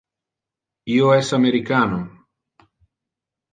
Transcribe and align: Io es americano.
Io 0.93 1.11
es 1.17 1.29
americano. 1.39 2.01